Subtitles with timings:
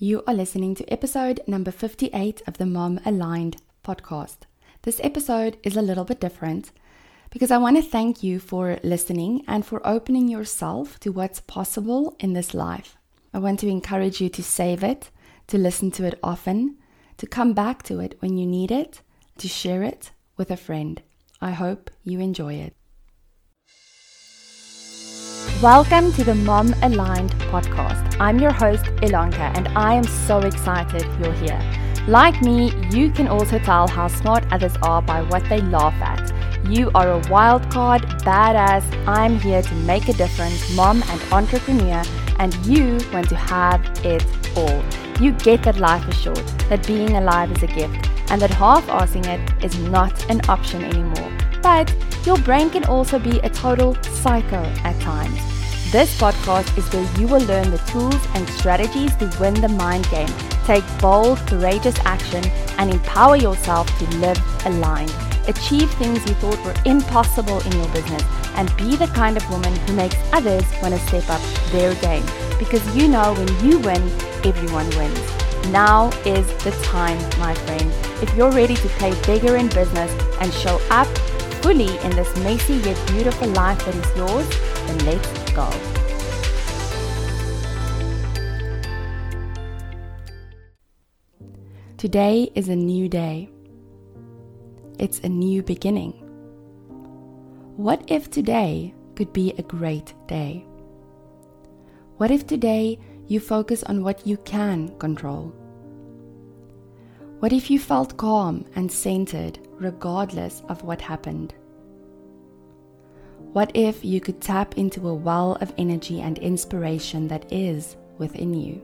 [0.00, 4.42] You are listening to episode number 58 of the Mom Aligned podcast.
[4.82, 6.70] This episode is a little bit different
[7.30, 12.14] because I want to thank you for listening and for opening yourself to what's possible
[12.20, 12.96] in this life.
[13.34, 15.10] I want to encourage you to save it,
[15.48, 16.76] to listen to it often,
[17.16, 19.02] to come back to it when you need it,
[19.38, 21.02] to share it with a friend.
[21.40, 22.77] I hope you enjoy it.
[25.62, 28.16] Welcome to the Mom Aligned podcast.
[28.20, 31.60] I'm your host, Ilanka, and I am so excited you're here.
[32.06, 36.32] Like me, you can also tell how smart others are by what they laugh at.
[36.64, 38.84] You are a wild card, badass.
[39.08, 42.04] I'm here to make a difference, mom and entrepreneur,
[42.38, 44.24] and you want to have it
[44.56, 44.84] all.
[45.20, 48.86] You get that life is short, that being alive is a gift, and that half
[48.86, 51.32] assing it is not an option anymore.
[51.60, 51.92] But
[52.26, 55.38] your brain can also be a total psycho at times.
[55.90, 60.08] This podcast is where you will learn the tools and strategies to win the mind
[60.10, 60.28] game,
[60.66, 62.44] take bold, courageous action,
[62.76, 65.14] and empower yourself to live aligned.
[65.48, 68.22] Achieve things you thought were impossible in your business
[68.56, 71.40] and be the kind of woman who makes others want to step up
[71.72, 72.24] their game.
[72.58, 74.02] Because you know when you win,
[74.44, 75.18] everyone wins.
[75.72, 77.90] Now is the time, my friend.
[78.22, 81.08] If you're ready to play bigger in business and show up
[81.62, 84.48] fully in this messy yet beautiful life that is yours,
[84.86, 85.68] then let's go.
[91.96, 93.50] Today is a new day.
[94.98, 96.12] It's a new beginning.
[97.76, 100.64] What if today could be a great day?
[102.18, 105.52] What if today you focus on what you can control?
[107.40, 111.54] What if you felt calm and centered regardless of what happened?
[113.52, 118.54] What if you could tap into a well of energy and inspiration that is within
[118.54, 118.82] you?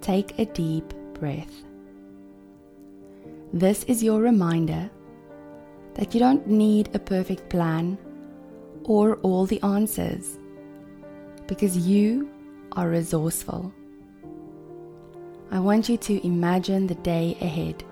[0.00, 1.64] Take a deep breath.
[3.52, 4.90] This is your reminder
[5.94, 7.96] that you don't need a perfect plan
[8.82, 10.38] or all the answers
[11.46, 12.28] because you
[12.72, 13.72] are resourceful.
[15.50, 17.84] I want you to imagine the day ahead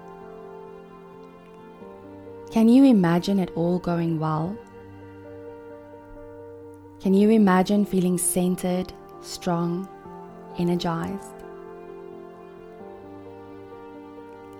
[2.53, 4.55] can you imagine it all going well?
[7.01, 8.93] Can you imagine feeling centered,
[9.23, 9.89] strong,
[10.59, 11.33] energized?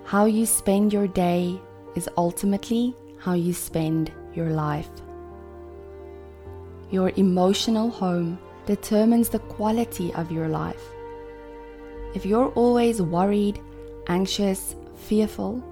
[0.05, 1.61] How you spend your day
[1.95, 4.89] is ultimately how you spend your life.
[6.89, 10.83] Your emotional home determines the quality of your life.
[12.15, 13.59] If you're always worried,
[14.07, 15.63] anxious, fearful,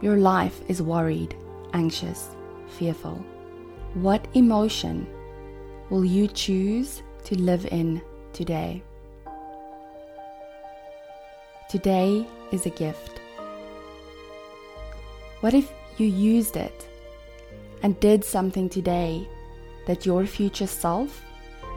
[0.00, 1.36] your life is worried,
[1.74, 2.30] anxious,
[2.68, 3.24] fearful.
[3.94, 5.06] What emotion
[5.90, 8.00] will you choose to live in
[8.32, 8.82] today?
[11.68, 13.20] Today is a gift.
[15.40, 16.88] What if you used it
[17.82, 19.28] and did something today
[19.86, 21.22] that your future self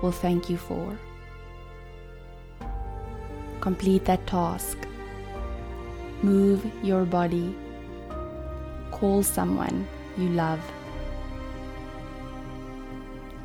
[0.01, 0.97] will thank you for?
[3.59, 4.78] Complete that task.
[6.22, 7.56] Move your body
[9.03, 9.85] call someone
[10.17, 10.61] you love.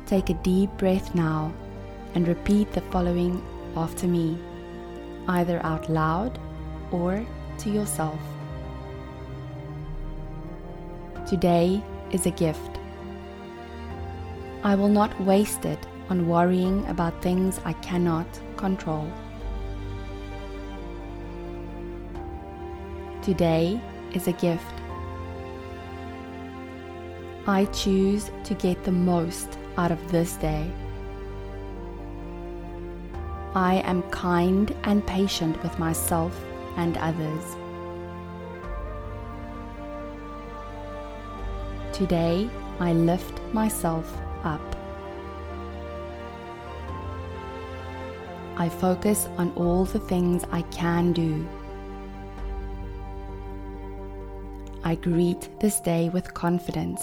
[0.05, 1.51] Take a deep breath now
[2.15, 3.43] and repeat the following
[3.75, 4.37] after me,
[5.27, 6.39] either out loud
[6.91, 7.25] or
[7.57, 8.21] to yourself.
[11.27, 11.83] Today
[12.13, 12.79] is a gift.
[14.63, 19.11] I will not waste it on worrying about things I cannot control.
[23.21, 23.81] Today
[24.13, 24.78] is a gift.
[27.49, 30.71] I choose to get the most out of this day.
[33.55, 36.39] I am kind and patient with myself
[36.77, 37.43] and others.
[41.91, 42.47] Today,
[42.79, 44.61] I lift myself up.
[48.57, 51.47] I focus on all the things I can do.
[54.83, 57.01] I greet this day with confidence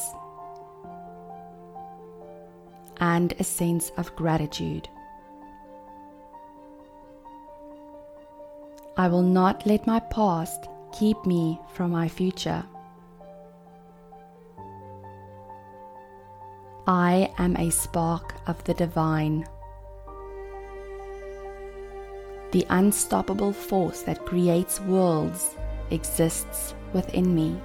[3.00, 4.88] and a sense of gratitude.
[8.96, 12.64] I will not let my past keep me from my future.
[16.86, 19.44] I am a spark of the divine.
[22.52, 25.56] The unstoppable force that creates worlds
[25.90, 27.60] exists within me.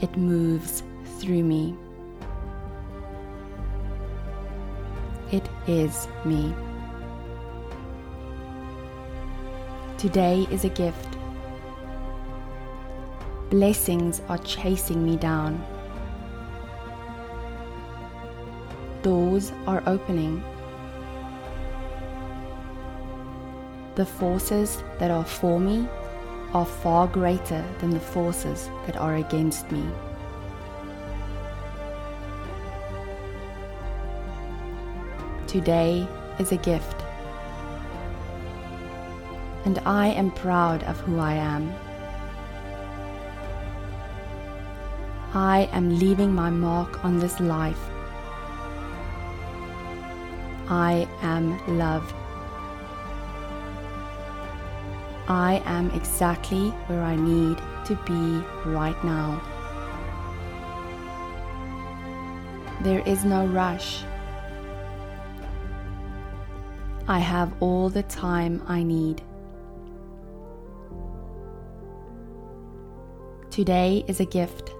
[0.00, 0.82] It moves
[1.18, 1.76] through me.
[5.32, 6.54] It is me.
[9.98, 11.16] Today is a gift.
[13.50, 15.64] Blessings are chasing me down.
[19.02, 20.42] Doors are opening.
[23.96, 25.88] The forces that are for me
[26.54, 29.84] are far greater than the forces that are against me.
[35.46, 36.06] Today
[36.38, 37.02] is a gift
[39.68, 41.72] and I am proud of who I am.
[45.34, 47.90] I am leaving my mark on this life.
[50.68, 51.46] I am
[51.78, 52.17] loved.
[55.28, 59.40] I am exactly where I need to be right now.
[62.80, 64.04] There is no rush.
[67.06, 69.22] I have all the time I need.
[73.50, 74.72] Today is a gift.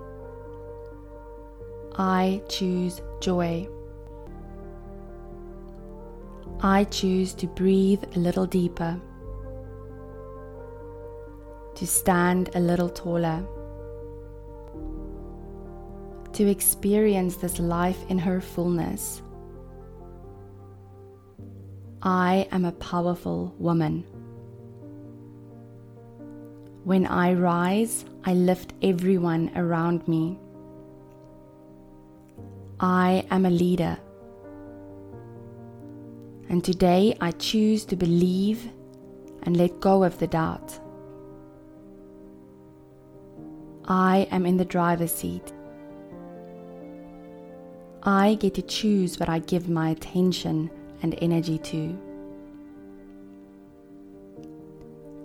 [1.96, 3.68] I choose joy.
[6.60, 9.00] I choose to breathe a little deeper,
[11.78, 13.46] to stand a little taller,
[16.32, 19.22] to experience this life in her fullness.
[22.02, 24.02] I am a powerful woman.
[26.82, 30.36] When I rise, I lift everyone around me.
[32.80, 33.96] I am a leader.
[36.48, 38.68] And today I choose to believe
[39.44, 40.80] and let go of the doubt.
[43.90, 45.50] I am in the driver's seat.
[48.02, 50.70] I get to choose what I give my attention
[51.02, 51.98] and energy to.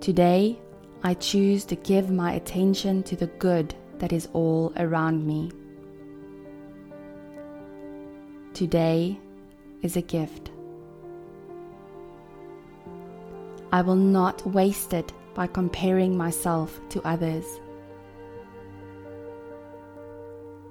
[0.00, 0.58] Today,
[1.02, 5.52] I choose to give my attention to the good that is all around me.
[8.54, 9.20] Today
[9.82, 10.50] is a gift.
[13.72, 17.60] I will not waste it by comparing myself to others.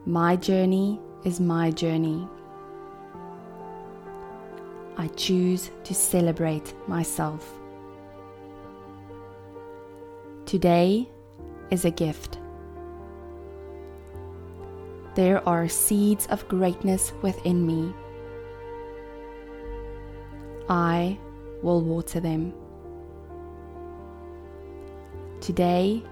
[0.05, 2.27] My journey is my journey.
[4.97, 7.50] I choose to celebrate myself.
[10.45, 11.07] Today
[11.71, 12.38] is a gift.
[15.15, 17.94] There are seeds of greatness within me.
[20.67, 21.17] I
[21.61, 22.53] will water them.
[25.39, 26.03] Today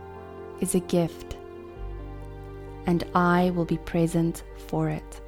[0.62, 1.36] is a gift,
[2.86, 5.22] and I will be present for it.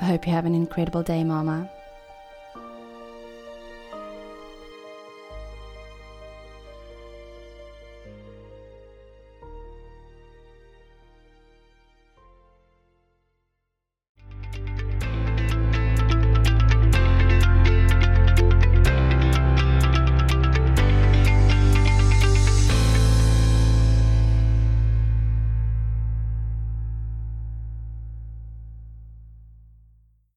[0.00, 1.70] I hope you have an incredible day, Mama.